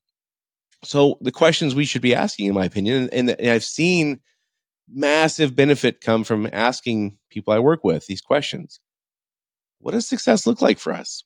So 0.85 1.18
the 1.20 1.32
questions 1.32 1.75
we 1.75 1.85
should 1.85 2.02
be 2.02 2.14
asking, 2.14 2.46
in 2.46 2.54
my 2.54 2.64
opinion, 2.64 3.08
and, 3.12 3.30
and 3.30 3.50
I've 3.50 3.64
seen 3.64 4.20
massive 4.88 5.56
benefit 5.56 6.00
come 6.00 6.23
from 6.23 6.49
asking 6.52 7.18
people 7.30 7.52
I 7.52 7.58
work 7.58 7.82
with 7.82 8.06
these 8.06 8.20
questions. 8.20 8.78
What 9.80 9.92
does 9.92 10.06
success 10.08 10.46
look 10.46 10.62
like 10.62 10.78
for 10.78 10.92
us? 10.92 11.25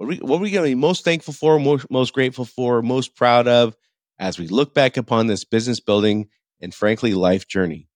What 0.00 0.06
are 0.06 0.08
we, 0.08 0.16
what 0.16 0.38
are 0.38 0.40
we 0.40 0.50
going 0.50 0.64
to 0.64 0.70
be 0.70 0.80
most 0.80 1.04
thankful 1.04 1.34
for, 1.34 1.60
most, 1.60 1.90
most 1.90 2.14
grateful 2.14 2.46
for, 2.46 2.80
most 2.80 3.14
proud 3.14 3.46
of 3.46 3.76
as 4.18 4.38
we 4.38 4.48
look 4.48 4.72
back 4.72 4.96
upon 4.96 5.26
this 5.26 5.44
business 5.44 5.78
building 5.78 6.30
and 6.58 6.74
frankly 6.74 7.12
life 7.12 7.46
journey? 7.46 7.86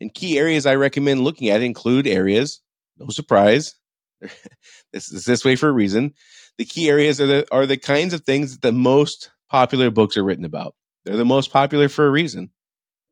And 0.00 0.12
key 0.12 0.40
areas 0.40 0.66
I 0.66 0.74
recommend 0.74 1.22
looking 1.22 1.50
at 1.50 1.62
include 1.62 2.08
areas, 2.08 2.60
no 2.98 3.10
surprise, 3.10 3.76
this 4.92 5.12
is 5.12 5.24
this 5.24 5.44
way 5.44 5.54
for 5.54 5.68
a 5.68 5.72
reason, 5.72 6.14
the 6.58 6.64
key 6.64 6.90
areas 6.90 7.20
are 7.20 7.26
the, 7.26 7.46
are 7.52 7.64
the 7.64 7.76
kinds 7.76 8.12
of 8.12 8.22
things 8.22 8.50
that 8.50 8.62
the 8.62 8.72
most 8.72 9.30
popular 9.48 9.92
books 9.92 10.16
are 10.16 10.24
written 10.24 10.44
about. 10.44 10.74
They're 11.04 11.16
the 11.16 11.24
most 11.24 11.52
popular 11.52 11.88
for 11.88 12.08
a 12.08 12.10
reason. 12.10 12.50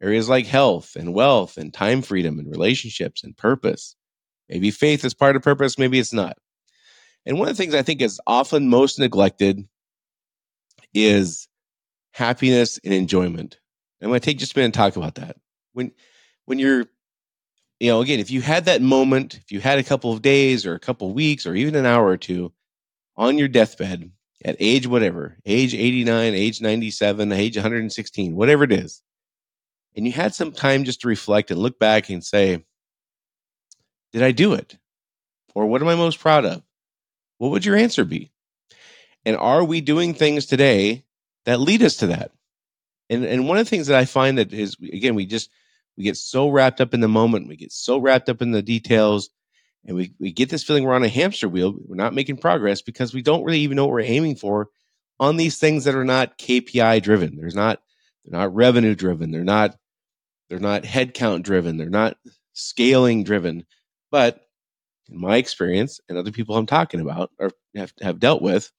Areas 0.02 0.28
like 0.28 0.46
health 0.46 0.96
and 0.96 1.14
wealth 1.14 1.56
and 1.56 1.72
time 1.72 2.02
freedom 2.02 2.40
and 2.40 2.50
relationships 2.50 3.22
and 3.22 3.36
purpose. 3.36 3.94
Maybe 4.48 4.72
faith 4.72 5.04
is 5.04 5.14
part 5.14 5.36
of 5.36 5.42
purpose, 5.42 5.78
maybe 5.78 6.00
it's 6.00 6.12
not. 6.12 6.36
And 7.24 7.38
one 7.38 7.48
of 7.48 7.56
the 7.56 7.62
things 7.62 7.74
I 7.74 7.82
think 7.82 8.00
is 8.00 8.20
often 8.26 8.68
most 8.68 8.98
neglected 8.98 9.66
is 10.92 11.48
happiness 12.12 12.78
and 12.84 12.92
enjoyment. 12.92 13.58
I'm 14.00 14.08
going 14.08 14.20
to 14.20 14.24
take 14.24 14.38
just 14.38 14.54
a 14.54 14.58
minute 14.58 14.66
and 14.66 14.74
talk 14.74 14.96
about 14.96 15.14
that. 15.16 15.36
When 15.72 15.92
when 16.46 16.58
you're 16.58 16.86
you 17.82 17.88
know, 17.88 18.00
again, 18.00 18.20
if 18.20 18.30
you 18.30 18.40
had 18.40 18.66
that 18.66 18.80
moment, 18.80 19.34
if 19.34 19.50
you 19.50 19.60
had 19.60 19.80
a 19.80 19.82
couple 19.82 20.12
of 20.12 20.22
days 20.22 20.64
or 20.64 20.74
a 20.74 20.80
couple 20.80 21.08
of 21.08 21.14
weeks 21.14 21.46
or 21.46 21.56
even 21.56 21.74
an 21.74 21.84
hour 21.84 22.06
or 22.06 22.16
two 22.16 22.52
on 23.16 23.38
your 23.38 23.48
deathbed 23.48 24.12
at 24.44 24.54
age 24.60 24.86
whatever, 24.86 25.36
age 25.44 25.74
89, 25.74 26.32
age 26.32 26.60
97, 26.60 27.32
age 27.32 27.56
116, 27.56 28.36
whatever 28.36 28.62
it 28.62 28.70
is, 28.70 29.02
and 29.96 30.06
you 30.06 30.12
had 30.12 30.32
some 30.32 30.52
time 30.52 30.84
just 30.84 31.00
to 31.00 31.08
reflect 31.08 31.50
and 31.50 31.58
look 31.58 31.78
back 31.80 32.08
and 32.08 32.24
say, 32.24 32.64
did 34.12 34.22
I 34.22 34.30
do 34.30 34.54
it? 34.54 34.78
Or 35.54 35.66
what 35.66 35.82
am 35.82 35.88
I 35.88 35.96
most 35.96 36.20
proud 36.20 36.44
of? 36.44 36.62
What 37.42 37.50
would 37.50 37.64
your 37.64 37.74
answer 37.74 38.04
be? 38.04 38.30
And 39.24 39.36
are 39.36 39.64
we 39.64 39.80
doing 39.80 40.14
things 40.14 40.46
today 40.46 41.02
that 41.44 41.58
lead 41.58 41.82
us 41.82 41.96
to 41.96 42.06
that? 42.06 42.30
And 43.10 43.24
and 43.24 43.48
one 43.48 43.58
of 43.58 43.66
the 43.66 43.70
things 43.70 43.88
that 43.88 43.98
I 43.98 44.04
find 44.04 44.38
that 44.38 44.52
is 44.52 44.76
again, 44.80 45.16
we 45.16 45.26
just 45.26 45.50
we 45.96 46.04
get 46.04 46.16
so 46.16 46.48
wrapped 46.48 46.80
up 46.80 46.94
in 46.94 47.00
the 47.00 47.08
moment, 47.08 47.48
we 47.48 47.56
get 47.56 47.72
so 47.72 47.98
wrapped 47.98 48.28
up 48.28 48.42
in 48.42 48.52
the 48.52 48.62
details, 48.62 49.28
And 49.84 49.96
we, 49.96 50.14
we 50.20 50.30
get 50.30 50.50
this 50.50 50.62
feeling 50.62 50.84
we're 50.84 50.94
on 50.94 51.02
a 51.02 51.08
hamster 51.08 51.48
wheel. 51.48 51.74
We're 51.84 51.96
not 51.96 52.14
making 52.14 52.36
progress 52.36 52.80
because 52.80 53.12
we 53.12 53.22
don't 53.22 53.42
really 53.42 53.58
even 53.58 53.74
know 53.74 53.86
what 53.86 53.94
we're 53.94 54.02
aiming 54.02 54.36
for 54.36 54.68
on 55.18 55.36
these 55.36 55.58
things 55.58 55.82
that 55.82 55.96
are 55.96 56.04
not 56.04 56.38
KPI 56.38 57.02
driven. 57.02 57.34
There's 57.36 57.56
not, 57.56 57.82
they're 58.24 58.38
not 58.38 58.54
revenue 58.54 58.94
driven. 58.94 59.32
They're 59.32 59.42
not, 59.42 59.76
they're 60.48 60.60
not 60.60 60.84
headcount 60.84 61.42
driven. 61.42 61.76
They're 61.76 61.90
not 61.90 62.18
scaling 62.52 63.24
driven. 63.24 63.66
But 64.12 64.46
in 65.12 65.20
my 65.20 65.36
experience 65.36 66.00
and 66.08 66.18
other 66.18 66.32
people 66.32 66.56
I'm 66.56 66.66
talking 66.66 67.00
about 67.00 67.30
or 67.38 67.50
have, 67.74 67.92
have 68.00 68.18
dealt 68.18 68.42
with 68.42 68.70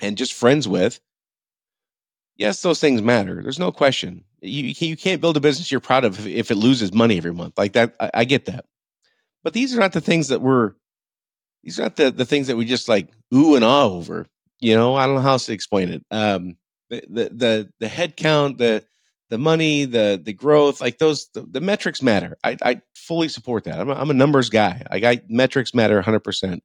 and 0.00 0.16
just 0.16 0.32
friends 0.32 0.68
with, 0.68 1.00
yes, 2.36 2.62
those 2.62 2.80
things 2.80 3.02
matter. 3.02 3.42
There's 3.42 3.58
no 3.58 3.72
question. 3.72 4.24
You, 4.40 4.74
you 4.78 4.96
can't 4.96 5.20
build 5.20 5.36
a 5.36 5.40
business 5.40 5.70
you're 5.70 5.80
proud 5.80 6.04
of 6.04 6.26
if, 6.26 6.50
it 6.50 6.56
loses 6.56 6.92
money 6.92 7.16
every 7.16 7.32
month. 7.32 7.58
Like 7.58 7.72
that, 7.72 7.94
I, 7.98 8.10
I, 8.14 8.24
get 8.24 8.44
that. 8.46 8.64
But 9.42 9.52
these 9.52 9.76
are 9.76 9.80
not 9.80 9.92
the 9.92 10.00
things 10.00 10.28
that 10.28 10.40
we're, 10.40 10.74
these 11.64 11.78
are 11.78 11.84
not 11.84 11.96
the, 11.96 12.10
the 12.10 12.24
things 12.24 12.46
that 12.46 12.56
we 12.56 12.64
just 12.64 12.88
like 12.88 13.08
ooh 13.34 13.56
and 13.56 13.64
ah 13.64 13.84
over. 13.84 14.26
You 14.60 14.74
know, 14.74 14.94
I 14.94 15.06
don't 15.06 15.16
know 15.16 15.20
how 15.22 15.32
else 15.32 15.46
to 15.46 15.52
explain 15.52 15.88
it. 15.88 16.04
Um, 16.10 16.56
the, 16.90 17.02
the, 17.08 17.28
the, 17.28 17.72
the 17.80 18.54
the, 18.56 18.84
the 19.30 19.38
money, 19.38 19.84
the 19.84 20.20
the 20.22 20.32
growth, 20.32 20.80
like 20.80 20.98
those, 20.98 21.28
the, 21.34 21.42
the 21.42 21.60
metrics 21.60 22.02
matter. 22.02 22.38
I, 22.42 22.56
I 22.62 22.80
fully 22.94 23.28
support 23.28 23.64
that. 23.64 23.80
I'm 23.80 23.90
a, 23.90 23.94
I'm 23.94 24.10
a 24.10 24.14
numbers 24.14 24.50
guy. 24.50 24.82
I 24.90 25.00
got 25.00 25.18
metrics 25.28 25.74
matter 25.74 25.96
100. 25.96 26.20
percent 26.20 26.62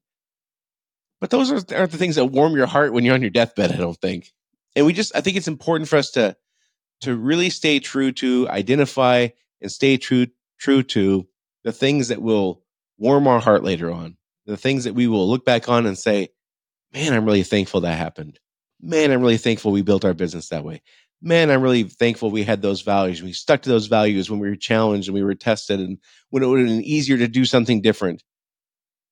But 1.20 1.30
those 1.30 1.52
are, 1.52 1.76
aren't 1.76 1.92
the 1.92 1.98
things 1.98 2.16
that 2.16 2.26
warm 2.26 2.56
your 2.56 2.68
heart 2.68 2.94
when 2.94 3.04
you're 3.04 3.16
on 3.16 3.22
your 3.22 3.32
deathbed. 3.32 3.72
I 3.72 3.78
don't 3.78 4.00
think. 4.00 4.32
And 4.76 4.86
we 4.86 4.94
just, 4.94 5.16
I 5.16 5.22
think 5.22 5.38
it's 5.38 5.48
important 5.48 5.90
for 5.90 5.98
us 5.98 6.12
to 6.12 6.36
to 7.02 7.16
really 7.16 7.50
stay 7.50 7.80
true 7.80 8.12
to 8.14 8.48
identify 8.50 9.28
and 9.62 9.72
stay 9.72 9.98
true 9.98 10.28
true 10.58 10.84
to 10.84 11.28
the 11.64 11.74
things 11.74 12.08
that 12.08 12.22
will 12.22 12.64
warm 12.98 13.28
our 13.28 13.40
heart 13.40 13.64
later 13.64 13.92
on. 13.92 14.18
The 14.46 14.58
things 14.58 14.86
that 14.86 14.94
we 14.94 15.08
will 15.08 15.30
look 15.30 15.46
back 15.46 15.68
on 15.70 15.86
and 15.86 15.98
say, 15.98 16.30
"Man, 16.94 17.14
I'm 17.14 17.26
really 17.26 17.44
thankful 17.44 17.82
that 17.82 17.98
happened." 17.98 18.40
Man, 18.82 19.12
I'm 19.12 19.22
really 19.22 19.38
thankful 19.38 19.72
we 19.72 19.82
built 19.82 20.04
our 20.04 20.14
business 20.14 20.50
that 20.50 20.66
way 20.66 20.82
man, 21.24 21.50
I'm 21.50 21.62
really 21.62 21.84
thankful 21.84 22.30
we 22.30 22.44
had 22.44 22.62
those 22.62 22.82
values. 22.82 23.24
We 23.24 23.32
stuck 23.32 23.62
to 23.62 23.70
those 23.70 23.88
values 23.88 24.30
when 24.30 24.40
we 24.40 24.50
were 24.50 24.58
challenged 24.58 25.08
and 25.08 25.16
we 25.16 25.24
were 25.24 25.34
tested 25.34 25.80
and 25.80 25.98
when 26.30 26.44
it 26.44 26.48
would 26.48 26.60
have 26.60 26.68
been 26.68 26.84
easier 26.84 27.18
to 27.18 27.28
do 27.28 27.46
something 27.46 27.82
different. 27.82 28.22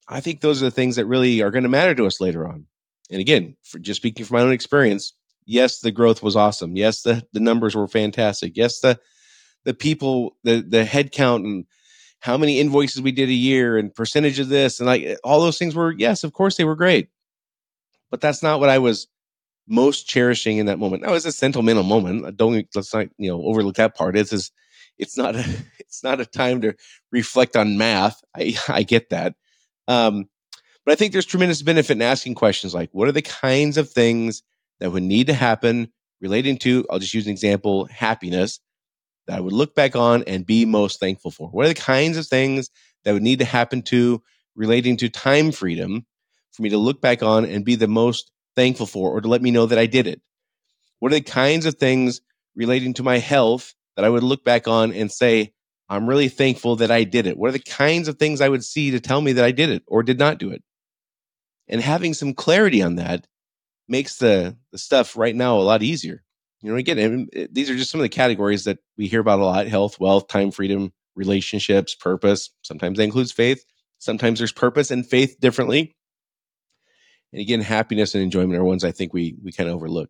I 0.10 0.20
think 0.20 0.42
those 0.42 0.62
are 0.62 0.66
the 0.66 0.72
things 0.72 0.98
that 0.98 1.06
really 1.06 1.42
are 1.42 1.52
going 1.52 1.64
to 1.64 1.70
matter 1.70 1.96
to 1.96 2.06
us 2.06 2.20
later 2.20 2.46
on. 2.46 2.66
And 3.10 3.22
again, 3.22 3.56
just 3.80 3.98
speaking 3.98 4.26
from 4.26 4.38
my 4.38 4.44
own 4.44 4.52
experience, 4.52 5.14
yes, 5.46 5.80
the 5.80 5.92
growth 5.92 6.22
was 6.22 6.36
awesome. 6.36 6.76
Yes, 6.76 7.02
the, 7.02 7.26
the 7.32 7.40
numbers 7.40 7.76
were 7.76 7.88
fantastic. 7.88 8.54
Yes, 8.56 8.82
the 8.82 9.00
the 9.64 9.74
people, 9.74 10.38
the 10.44 10.62
the 10.68 10.84
head 10.84 11.12
count 11.12 11.46
and 11.46 11.66
how 12.20 12.38
many 12.38 12.60
invoices 12.60 13.02
we 13.02 13.12
did 13.12 13.30
a 13.30 13.34
year 13.34 13.78
and 13.78 13.94
percentage 13.94 14.40
of 14.40 14.50
this 14.50 14.80
and 14.80 14.88
like 14.88 15.18
all 15.24 15.40
those 15.40 15.58
things 15.58 15.76
were, 15.76 15.92
yes, 15.92 16.24
of 16.24 16.34
course 16.34 16.58
they 16.58 16.64
were 16.66 16.76
great. 16.76 17.10
But 18.10 18.22
that's 18.22 18.44
not 18.44 18.60
what 18.60 18.70
I 18.70 18.80
was 18.80 19.08
most 19.68 20.08
cherishing 20.08 20.58
in 20.58 20.66
that 20.66 20.80
moment. 20.80 21.04
Now, 21.04 21.14
it's 21.14 21.26
a 21.26 21.32
sentimental 21.32 21.84
moment. 21.84 22.38
Don't 22.38 22.68
let's 22.76 22.94
not 22.94 23.08
you 23.18 23.30
know 23.30 23.44
overlook 23.44 23.76
that 23.76 23.96
part. 23.96 24.18
It's 24.18 24.34
is 24.34 24.52
it's 24.98 25.18
not 25.18 25.36
a 25.36 25.46
it's 25.80 26.04
not 26.04 26.22
a 26.22 26.26
time 26.26 26.62
to 26.62 26.76
reflect 27.12 27.56
on 27.56 27.78
math. 27.78 28.22
I 28.36 28.56
I 28.68 28.84
get 28.84 29.10
that, 29.10 29.36
um, 29.88 30.30
but 30.86 30.94
I 30.94 30.96
think 30.96 31.14
there's 31.14 31.26
tremendous 31.26 31.62
benefit 31.62 31.98
in 31.98 32.02
asking 32.02 32.36
questions 32.36 32.74
like, 32.74 32.90
what 32.92 33.08
are 33.08 33.14
the 33.14 33.22
kinds 33.22 33.78
of 33.78 33.90
things 33.90 34.44
that 34.80 34.92
would 34.92 35.04
need 35.04 35.28
to 35.28 35.34
happen 35.34 35.92
relating 36.22 36.58
to? 36.60 36.86
I'll 36.90 37.00
just 37.00 37.14
use 37.14 37.26
an 37.26 37.32
example: 37.32 37.86
happiness 37.86 38.60
that 39.28 39.38
I 39.38 39.42
would 39.42 39.54
look 39.54 39.76
back 39.76 39.96
on 39.96 40.24
and 40.24 40.46
be 40.46 40.66
most 40.66 41.00
thankful 41.00 41.32
for. 41.32 41.50
What 41.50 41.66
are 41.66 41.70
the 41.70 41.76
kinds 41.76 42.18
of 42.18 42.28
things 42.28 42.70
that 43.04 43.14
would 43.14 43.24
need 43.24 43.40
to 43.40 43.46
happen 43.46 43.82
to 43.84 44.22
relating 44.56 44.98
to 44.98 45.10
time 45.10 45.52
freedom 45.52 46.06
for 46.52 46.64
me 46.64 46.70
to 46.70 46.78
look 46.78 47.02
back 47.02 47.24
on 47.24 47.46
and 47.46 47.64
be 47.64 47.76
the 47.76 47.88
most 47.88 48.32
thankful 48.56 48.86
for 48.86 49.12
or 49.12 49.22
to 49.22 49.28
let 49.28 49.42
me 49.42 49.52
know 49.52 49.66
that 49.66 49.80
I 49.80 49.86
did 49.86 50.08
it? 50.08 50.22
What 51.00 51.12
are 51.12 51.16
the 51.16 51.22
kinds 51.22 51.66
of 51.66 51.76
things 51.76 52.22
relating 52.56 52.94
to 52.96 53.04
my 53.04 53.18
health 53.18 53.74
that 53.96 54.06
I 54.06 54.10
would 54.10 54.24
look 54.24 54.44
back 54.44 54.68
on 54.68 54.94
and 54.94 55.12
say, 55.12 55.54
I'm 55.90 56.08
really 56.08 56.30
thankful 56.30 56.78
that 56.78 56.92
I 56.92 57.04
did 57.04 57.28
it? 57.28 57.38
What 57.38 57.50
are 57.50 57.54
the 57.54 57.60
kinds 57.60 58.08
of 58.08 58.18
things 58.18 58.40
I 58.40 58.50
would 58.50 58.64
see 58.64 58.92
to 58.92 59.00
tell 59.00 59.22
me 59.22 59.34
that 59.34 59.46
I 59.46 59.52
did 59.52 59.70
it 59.70 59.84
or 59.88 60.04
did 60.04 60.20
not 60.20 60.38
do 60.38 60.52
it? 60.52 60.64
And 61.68 61.82
having 61.82 62.14
some 62.14 62.34
clarity 62.34 62.82
on 62.82 62.96
that 62.96 63.28
makes 63.88 64.18
the, 64.18 64.58
the 64.72 64.78
stuff 64.78 65.18
right 65.18 65.36
now 65.36 65.58
a 65.58 65.62
lot 65.62 65.84
easier. 65.84 66.24
You 66.62 66.72
know, 66.72 66.78
again, 66.78 67.28
eh, 67.34 67.48
these 67.52 67.70
are 67.70 67.76
just 67.76 67.92
some 67.92 68.00
of 68.00 68.04
the 68.04 68.10
categories 68.10 68.66
that 68.66 68.80
we 68.98 69.08
hear 69.08 69.20
about 69.20 69.40
a 69.40 69.46
lot 69.46 69.68
health, 69.68 70.00
wealth, 70.00 70.28
time, 70.28 70.52
freedom, 70.52 70.94
relationships, 71.16 71.96
purpose. 71.96 72.50
Sometimes 72.62 72.98
that 72.98 73.04
includes 73.04 73.32
faith. 73.32 73.64
Sometimes 73.98 74.40
there's 74.40 74.52
purpose 74.52 74.92
and 74.92 75.06
faith 75.06 75.40
differently. 75.40 75.96
And 77.34 77.42
again, 77.42 77.62
happiness 77.62 78.14
and 78.14 78.24
enjoyment 78.24 78.60
are 78.60 78.64
ones 78.64 78.84
I 78.84 78.92
think 78.92 79.14
we 79.14 79.36
we 79.44 79.52
kind 79.52 79.70
of 79.70 79.76
overlook. 79.76 80.10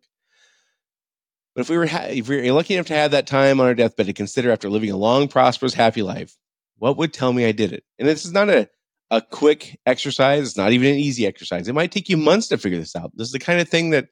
But 1.54 1.62
if 1.62 1.70
we 1.70 1.76
were 1.76 1.86
ha- 1.86 2.08
if 2.08 2.28
we 2.28 2.48
are 2.48 2.52
lucky 2.52 2.74
enough 2.74 2.86
to 2.86 2.94
have 2.94 3.10
that 3.10 3.26
time 3.26 3.60
on 3.60 3.66
our 3.66 3.74
deathbed 3.74 4.06
to 4.06 4.12
consider 4.12 4.50
after 4.50 4.70
living 4.70 4.90
a 4.90 4.96
long, 4.96 5.28
prosperous, 5.28 5.74
happy 5.74 6.02
life, 6.02 6.36
what 6.78 6.96
would 6.96 7.12
tell 7.12 7.32
me 7.32 7.44
I 7.44 7.52
did 7.52 7.72
it? 7.72 7.84
And 7.98 8.08
this 8.08 8.24
is 8.24 8.32
not 8.32 8.48
a 8.48 8.68
a 9.10 9.20
quick 9.20 9.78
exercise. 9.84 10.42
It's 10.48 10.56
not 10.56 10.72
even 10.72 10.88
an 10.92 10.98
easy 10.98 11.26
exercise. 11.26 11.68
It 11.68 11.74
might 11.74 11.92
take 11.92 12.08
you 12.08 12.16
months 12.16 12.48
to 12.48 12.56
figure 12.56 12.78
this 12.78 12.96
out. 12.96 13.12
This 13.14 13.26
is 13.28 13.32
the 13.32 13.38
kind 13.38 13.60
of 13.60 13.68
thing 13.68 13.90
that 13.90 14.08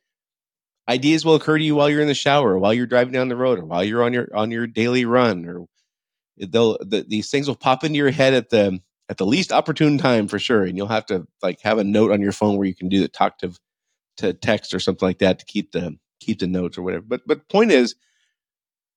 ideas 0.89 1.25
will 1.25 1.37
occur 1.37 1.57
to 1.57 1.65
you 1.65 1.75
while 1.75 1.89
you're 1.89 2.03
in 2.03 2.09
the 2.09 2.15
shower, 2.15 2.59
while 2.59 2.75
you're 2.75 2.87
driving 2.87 3.15
down 3.15 3.29
the 3.29 3.37
road, 3.37 3.59
or 3.59 3.65
while 3.65 3.83
you're 3.83 4.03
on 4.03 4.13
your 4.13 4.29
on 4.37 4.51
your 4.51 4.67
daily 4.67 5.07
run, 5.07 5.47
or 5.47 5.65
they'll 6.37 6.77
the, 6.81 7.07
these 7.09 7.31
things 7.31 7.49
will 7.49 7.57
pop 7.57 7.83
into 7.83 7.97
your 7.97 8.11
head 8.11 8.35
at 8.35 8.51
the 8.51 8.79
at 9.11 9.17
the 9.19 9.27
least 9.27 9.53
opportune 9.53 9.99
time 9.99 10.29
for 10.29 10.39
sure. 10.39 10.65
And 10.65 10.77
you'll 10.77 10.87
have 10.87 11.05
to 11.07 11.27
like 11.43 11.61
have 11.63 11.79
a 11.79 11.85
note 11.85 12.13
on 12.13 12.23
your 12.23 12.33
phone 12.33 12.57
where 12.57 12.67
you 12.67 12.75
can 12.75 12.89
do 12.89 13.01
the 13.01 13.09
talk 13.09 13.39
to 13.39 13.53
to 14.19 14.33
text 14.33 14.73
or 14.73 14.79
something 14.79 15.07
like 15.07 15.19
that 15.19 15.41
to 15.41 15.45
keep 15.45 15.73
the 15.73 15.99
keep 16.21 16.39
the 16.39 16.47
notes 16.47 16.79
or 16.79 16.83
whatever. 16.83 17.05
But 17.07 17.23
but 17.27 17.49
point 17.49 17.73
is, 17.73 17.97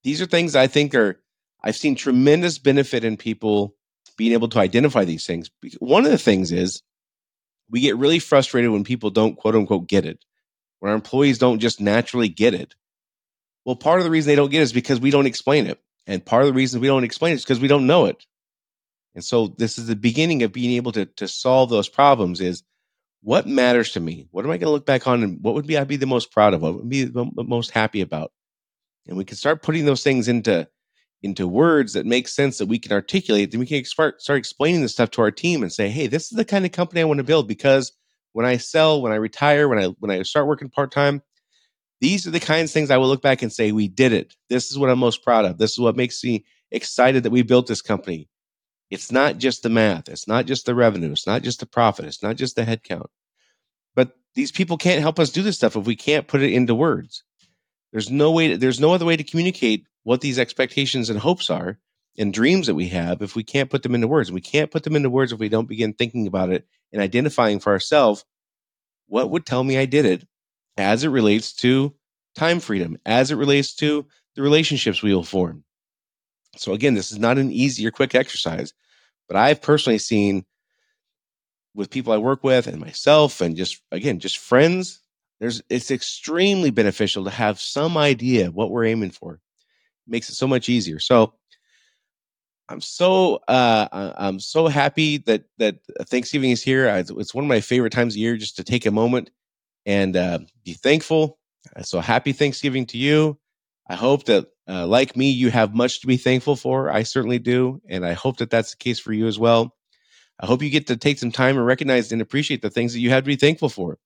these 0.03 0.21
are 0.21 0.27
things 0.27 0.55
I 0.55 0.67
think 0.67 0.93
are 0.93 1.19
I've 1.63 1.75
seen 1.75 1.95
tremendous 1.95 2.59
benefit 2.59 3.03
in 3.03 3.17
people 3.17 3.75
being 4.15 4.33
able 4.33 4.49
to 4.49 4.59
identify 4.59 5.03
these 5.03 5.25
things. 5.25 5.49
One 5.79 6.05
of 6.05 6.11
the 6.11 6.17
things 6.19 6.51
is 6.51 6.83
we 7.71 7.79
get 7.79 7.97
really 7.97 8.19
frustrated 8.19 8.69
when 8.69 8.83
people 8.83 9.09
don't 9.09 9.35
quote 9.35 9.55
unquote 9.55 9.87
get 9.87 10.05
it, 10.05 10.23
when 10.79 10.91
our 10.91 10.95
employees 10.95 11.39
don't 11.39 11.59
just 11.59 11.81
naturally 11.81 12.29
get 12.29 12.53
it. 12.53 12.75
Well, 13.65 13.77
part 13.77 13.99
of 13.99 14.03
the 14.03 14.11
reason 14.11 14.29
they 14.29 14.35
don't 14.35 14.51
get 14.51 14.59
it 14.59 14.63
is 14.63 14.73
because 14.73 14.99
we 14.99 15.09
don't 15.09 15.25
explain 15.25 15.65
it. 15.65 15.79
And 16.05 16.23
part 16.23 16.43
of 16.43 16.47
the 16.47 16.53
reason 16.53 16.81
we 16.81 16.87
don't 16.87 17.05
explain 17.05 17.31
it 17.31 17.37
is 17.37 17.43
because 17.43 17.61
we 17.61 17.69
don't 17.69 17.87
know 17.87 18.05
it. 18.05 18.23
And 19.15 19.23
so 19.23 19.47
this 19.47 19.77
is 19.77 19.87
the 19.87 19.95
beginning 19.95 20.43
of 20.43 20.51
being 20.51 20.71
able 20.71 20.91
to, 20.93 21.05
to 21.05 21.27
solve 21.27 21.69
those 21.69 21.89
problems 21.89 22.41
is 22.41 22.63
what 23.21 23.47
matters 23.47 23.91
to 23.91 23.99
me? 23.99 24.27
What 24.31 24.43
am 24.43 24.51
I 24.51 24.57
going 24.57 24.67
to 24.67 24.71
look 24.71 24.85
back 24.85 25.07
on 25.07 25.23
and 25.23 25.41
what 25.41 25.53
would 25.53 25.67
be 25.67 25.77
I 25.77 25.83
be 25.83 25.95
the 25.95 26.05
most 26.05 26.31
proud 26.31 26.53
of? 26.53 26.61
What 26.61 26.75
would 26.75 26.89
be 26.89 27.05
the 27.05 27.31
most 27.35 27.71
happy 27.71 28.01
about? 28.01 28.31
And 29.07 29.17
we 29.17 29.25
can 29.25 29.37
start 29.37 29.63
putting 29.63 29.85
those 29.85 30.03
things 30.03 30.27
into 30.27 30.67
into 31.21 31.47
words 31.47 31.93
that 31.93 32.05
make 32.05 32.27
sense 32.27 32.57
that 32.57 32.65
we 32.65 32.77
can 32.77 32.91
articulate. 32.91 33.51
Then 33.51 33.61
we 33.61 33.65
can 33.65 33.85
start 33.85 34.21
start 34.21 34.39
explaining 34.39 34.81
this 34.81 34.91
stuff 34.91 35.11
to 35.11 35.21
our 35.21 35.31
team 35.31 35.61
and 35.61 35.71
say, 35.71 35.89
"Hey, 35.89 36.07
this 36.07 36.23
is 36.23 36.37
the 36.37 36.45
kind 36.45 36.65
of 36.65 36.73
company 36.73 37.01
I 37.01 37.05
want 37.05 37.19
to 37.19 37.23
build 37.23 37.47
because 37.47 37.93
when 38.33 38.45
I 38.45 38.57
sell, 38.57 39.01
when 39.01 39.13
I 39.13 39.15
retire, 39.15 39.69
when 39.69 39.79
I 39.79 39.85
when 39.99 40.11
I 40.11 40.21
start 40.23 40.47
working 40.47 40.69
part 40.69 40.91
time, 40.91 41.21
these 42.01 42.27
are 42.27 42.31
the 42.31 42.39
kinds 42.39 42.69
of 42.69 42.73
things 42.73 42.91
I 42.91 42.97
will 42.97 43.07
look 43.07 43.21
back 43.21 43.41
and 43.41 43.51
say, 43.53 43.71
we 43.71 43.87
did 43.87 44.11
it. 44.11 44.35
This 44.49 44.69
is 44.69 44.77
what 44.77 44.89
I'm 44.89 44.99
most 44.99 45.23
proud 45.23 45.45
of. 45.45 45.57
This 45.57 45.71
is 45.71 45.79
what 45.79 45.95
makes 45.95 46.21
me 46.23 46.43
excited 46.71 47.23
that 47.23 47.31
we 47.31 47.43
built 47.43 47.67
this 47.67 47.81
company. 47.81 48.27
It's 48.93 49.11
not 49.11 49.39
just 49.39 49.63
the 49.63 49.69
math. 49.69 50.07
It's 50.07 50.27
not 50.27 50.45
just 50.45 50.67
the 50.67 50.75
revenue. 50.75 51.11
It's 51.11 51.25
not 51.25 51.41
just 51.41 51.59
the 51.59 51.65
profit. 51.65 52.05
It's 52.05 52.21
not 52.21 52.35
just 52.35 52.55
the 52.55 52.61
headcount. 52.61 53.07
But 53.95 54.11
these 54.35 54.51
people 54.51 54.77
can't 54.77 55.01
help 55.01 55.19
us 55.19 55.31
do 55.31 55.41
this 55.41 55.55
stuff 55.55 55.75
if 55.75 55.87
we 55.87 55.95
can't 55.95 56.27
put 56.27 56.43
it 56.43 56.53
into 56.53 56.75
words. 56.75 57.23
There's 57.91 58.11
no 58.11 58.31
way. 58.31 58.49
To, 58.49 58.57
there's 58.57 58.79
no 58.79 58.93
other 58.93 59.05
way 59.05 59.17
to 59.17 59.23
communicate 59.23 59.87
what 60.03 60.21
these 60.21 60.37
expectations 60.37 61.09
and 61.09 61.17
hopes 61.19 61.49
are 61.49 61.79
and 62.19 62.31
dreams 62.31 62.67
that 62.67 62.75
we 62.75 62.87
have 62.89 63.23
if 63.23 63.35
we 63.35 63.43
can't 63.43 63.71
put 63.71 63.81
them 63.81 63.95
into 63.95 64.07
words. 64.07 64.29
And 64.29 64.35
we 64.35 64.41
can't 64.41 64.69
put 64.69 64.83
them 64.83 64.95
into 64.95 65.09
words 65.09 65.31
if 65.31 65.39
we 65.39 65.49
don't 65.49 65.67
begin 65.67 65.93
thinking 65.93 66.27
about 66.27 66.51
it 66.51 66.67
and 66.91 67.01
identifying 67.01 67.59
for 67.59 67.73
ourselves 67.73 68.25
what 69.07 69.31
would 69.31 69.47
tell 69.47 69.63
me 69.63 69.79
I 69.79 69.85
did 69.85 70.05
it 70.05 70.27
as 70.77 71.03
it 71.03 71.09
relates 71.09 71.51
to 71.53 71.95
time 72.35 72.59
freedom, 72.59 72.97
as 73.07 73.31
it 73.31 73.35
relates 73.35 73.73
to 73.75 74.05
the 74.35 74.43
relationships 74.43 75.01
we 75.01 75.15
will 75.15 75.23
form. 75.23 75.63
So 76.57 76.73
again, 76.73 76.93
this 76.93 77.11
is 77.11 77.17
not 77.17 77.39
an 77.39 77.51
easy 77.51 77.85
or 77.87 77.91
quick 77.91 78.13
exercise. 78.13 78.71
But 79.27 79.37
I've 79.37 79.61
personally 79.61 79.99
seen 79.99 80.45
with 81.75 81.89
people 81.89 82.13
I 82.13 82.17
work 82.17 82.43
with 82.43 82.67
and 82.67 82.79
myself 82.79 83.41
and 83.41 83.55
just 83.55 83.81
again, 83.91 84.19
just 84.19 84.37
friends, 84.37 84.99
there's 85.39 85.61
it's 85.69 85.91
extremely 85.91 86.69
beneficial 86.69 87.23
to 87.23 87.29
have 87.29 87.59
some 87.59 87.97
idea 87.97 88.51
what 88.51 88.71
we're 88.71 88.85
aiming 88.85 89.11
for. 89.11 89.35
It 89.35 89.39
makes 90.07 90.29
it 90.29 90.35
so 90.35 90.47
much 90.47 90.69
easier. 90.69 90.99
So 90.99 91.33
I'm 92.69 92.81
so 92.81 93.35
uh, 93.47 94.13
I'm 94.17 94.39
so 94.39 94.67
happy 94.67 95.17
that 95.19 95.43
that 95.57 95.79
Thanksgiving 96.03 96.51
is 96.51 96.63
here. 96.63 96.87
It's 96.87 97.33
one 97.33 97.43
of 97.43 97.49
my 97.49 97.61
favorite 97.61 97.91
times 97.91 98.13
of 98.13 98.17
year 98.17 98.37
just 98.37 98.55
to 98.57 98.63
take 98.63 98.85
a 98.85 98.91
moment 98.91 99.31
and 99.85 100.15
uh, 100.15 100.39
be 100.63 100.73
thankful. 100.73 101.39
So 101.81 101.99
happy 101.99 102.31
Thanksgiving 102.31 102.85
to 102.87 102.97
you. 102.97 103.37
I 103.87 103.95
hope 103.95 104.25
that 104.25 104.47
uh, 104.67 104.87
like 104.87 105.17
me, 105.17 105.29
you 105.29 105.51
have 105.51 105.75
much 105.75 106.01
to 106.01 106.07
be 106.07 106.17
thankful 106.17 106.55
for. 106.55 106.89
I 106.89 107.03
certainly 107.03 107.39
do. 107.39 107.81
And 107.89 108.05
I 108.05 108.13
hope 108.13 108.37
that 108.37 108.49
that's 108.49 108.71
the 108.71 108.77
case 108.77 108.99
for 108.99 109.11
you 109.11 109.27
as 109.27 109.37
well. 109.37 109.75
I 110.39 110.45
hope 110.45 110.61
you 110.61 110.69
get 110.69 110.87
to 110.87 110.97
take 110.97 111.19
some 111.19 111.31
time 111.31 111.57
and 111.57 111.65
recognize 111.65 112.11
and 112.11 112.21
appreciate 112.21 112.61
the 112.61 112.69
things 112.69 112.93
that 112.93 112.99
you 112.99 113.09
have 113.09 113.23
to 113.23 113.27
be 113.27 113.35
thankful 113.35 113.69
for. 113.69 113.97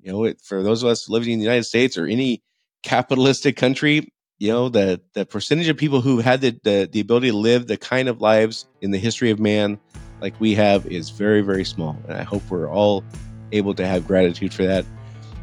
You 0.00 0.12
know, 0.12 0.24
it, 0.24 0.40
for 0.42 0.62
those 0.62 0.82
of 0.82 0.88
us 0.88 1.08
living 1.08 1.32
in 1.32 1.38
the 1.38 1.44
United 1.44 1.64
States 1.64 1.98
or 1.98 2.06
any 2.06 2.42
capitalistic 2.82 3.56
country, 3.56 4.12
you 4.38 4.48
know, 4.48 4.70
the 4.70 5.02
the 5.12 5.26
percentage 5.26 5.68
of 5.68 5.76
people 5.76 6.00
who 6.00 6.20
had 6.20 6.40
the, 6.40 6.58
the 6.64 6.88
the 6.90 7.00
ability 7.00 7.30
to 7.30 7.36
live 7.36 7.66
the 7.66 7.76
kind 7.76 8.08
of 8.08 8.22
lives 8.22 8.66
in 8.80 8.90
the 8.90 8.98
history 8.98 9.30
of 9.30 9.38
man 9.38 9.78
like 10.22 10.38
we 10.40 10.54
have 10.54 10.86
is 10.86 11.10
very, 11.10 11.42
very 11.42 11.64
small. 11.64 11.96
And 12.08 12.16
I 12.16 12.22
hope 12.22 12.42
we're 12.48 12.70
all 12.70 13.04
able 13.52 13.74
to 13.74 13.86
have 13.86 14.06
gratitude 14.06 14.54
for 14.54 14.64
that. 14.64 14.86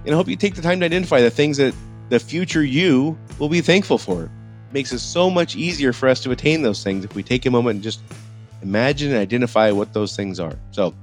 And 0.05 0.13
I 0.13 0.17
hope 0.17 0.27
you 0.27 0.35
take 0.35 0.55
the 0.55 0.61
time 0.61 0.79
to 0.79 0.85
identify 0.85 1.21
the 1.21 1.29
things 1.29 1.57
that 1.57 1.75
the 2.09 2.19
future 2.19 2.63
you 2.63 3.17
will 3.39 3.49
be 3.49 3.61
thankful 3.61 3.97
for. 3.97 4.23
It 4.23 4.29
makes 4.73 4.91
it 4.91 4.99
so 4.99 5.29
much 5.29 5.55
easier 5.55 5.93
for 5.93 6.09
us 6.09 6.21
to 6.21 6.31
attain 6.31 6.61
those 6.61 6.83
things 6.83 7.05
if 7.05 7.15
we 7.15 7.23
take 7.23 7.45
a 7.45 7.51
moment 7.51 7.75
and 7.75 7.83
just 7.83 8.01
imagine 8.61 9.11
and 9.11 9.19
identify 9.19 9.71
what 9.71 9.93
those 9.93 10.15
things 10.15 10.39
are. 10.39 10.57
So, 10.71 10.93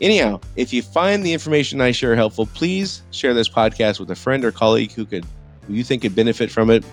anyhow, 0.00 0.40
if 0.56 0.72
you 0.72 0.82
find 0.82 1.24
the 1.24 1.32
information 1.32 1.80
I 1.80 1.92
share 1.92 2.14
helpful, 2.16 2.46
please 2.46 3.02
share 3.10 3.34
this 3.34 3.48
podcast 3.48 4.00
with 4.00 4.10
a 4.10 4.16
friend 4.16 4.44
or 4.44 4.52
colleague 4.52 4.92
who 4.92 5.04
could 5.04 5.24
who 5.66 5.74
you 5.74 5.84
think 5.84 6.02
could 6.02 6.14
benefit 6.14 6.50
from 6.50 6.70
it. 6.70 6.84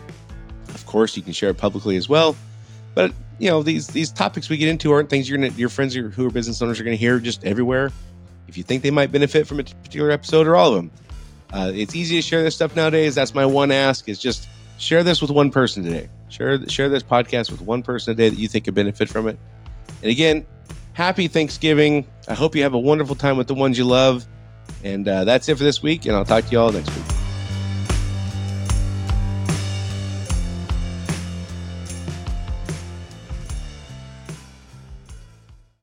Of 0.70 0.86
course, 0.86 1.16
you 1.16 1.24
can 1.24 1.34
share 1.34 1.50
it 1.50 1.58
publicly 1.58 1.96
as 1.96 2.10
well. 2.10 2.36
But 2.94 3.14
you 3.40 3.50
know 3.50 3.64
these 3.64 3.88
these 3.88 4.12
topics 4.12 4.50
we 4.50 4.58
get 4.58 4.70
into 4.70 4.92
aren't 4.92 5.10
things 5.10 5.30
gonna 5.30 5.48
your 5.50 5.70
friends 5.70 5.94
who 5.94 6.26
are 6.26 6.32
business 6.32 6.62
owners 6.62 6.80
are 6.80 6.84
gonna 6.84 6.96
hear 6.96 7.20
just 7.20 7.44
everywhere. 7.44 7.92
If 8.48 8.58
you 8.58 8.64
think 8.64 8.84
they 8.84 8.92
might 8.92 9.12
benefit 9.12 9.48
from 9.48 9.60
a 9.60 9.64
particular 9.64 10.12
episode 10.12 10.48
or 10.48 10.56
all 10.56 10.70
of 10.70 10.76
them, 10.76 10.92
uh, 11.56 11.72
it's 11.74 11.96
easy 11.96 12.18
to 12.18 12.22
share 12.22 12.44
this 12.44 12.54
stuff 12.54 12.76
nowadays. 12.76 13.16
That's 13.16 13.34
my 13.34 13.46
one 13.46 13.72
ask: 13.72 14.10
is 14.10 14.20
just 14.20 14.50
share 14.78 15.04
this 15.04 15.22
with 15.22 15.32
one 15.32 15.52
person 15.52 15.84
today. 15.84 16.10
Share 16.28 16.68
share 16.68 16.90
this 16.90 17.02
podcast 17.02 17.50
with 17.50 17.62
one 17.62 17.82
person 17.82 18.14
today 18.14 18.28
that 18.28 18.38
you 18.38 18.50
think 18.50 18.66
could 18.66 18.76
benefit 18.76 19.08
from 19.08 19.30
it. 19.30 19.40
And 20.02 20.12
again, 20.12 20.46
happy 20.92 21.30
Thanksgiving. 21.30 22.06
I 22.28 22.34
hope 22.34 22.56
you 22.56 22.64
have 22.64 22.74
a 22.74 22.80
wonderful 22.80 23.16
time 23.16 23.38
with 23.38 23.48
the 23.48 23.54
ones 23.54 23.78
you 23.78 23.86
love. 23.86 24.26
And 24.84 25.08
uh, 25.08 25.24
that's 25.24 25.48
it 25.48 25.58
for 25.58 25.64
this 25.64 25.82
week. 25.82 26.06
And 26.06 26.16
I'll 26.16 26.26
talk 26.26 26.44
to 26.46 26.52
you 26.52 26.60
all 26.60 26.72
next 26.72 26.94
week. 26.94 27.15